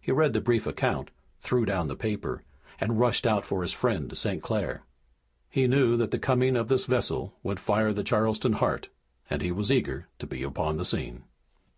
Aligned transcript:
He 0.00 0.10
read 0.10 0.32
the 0.32 0.40
brief 0.40 0.66
account, 0.66 1.10
threw 1.38 1.66
down 1.66 1.86
the 1.88 1.94
paper 1.94 2.44
and 2.80 2.98
rushed 2.98 3.26
out 3.26 3.44
for 3.44 3.60
his 3.60 3.74
friend, 3.74 4.16
St. 4.16 4.42
Clair. 4.42 4.84
He 5.50 5.68
knew 5.68 5.98
that 5.98 6.12
the 6.12 6.18
coming 6.18 6.56
of 6.56 6.68
this 6.68 6.86
vessel 6.86 7.34
would 7.42 7.60
fire 7.60 7.92
the 7.92 8.02
Charleston 8.02 8.54
heart, 8.54 8.88
and 9.28 9.42
he 9.42 9.52
was 9.52 9.70
eager 9.70 10.08
to 10.18 10.26
be 10.26 10.42
upon 10.42 10.78
the 10.78 10.86
scene. 10.86 11.24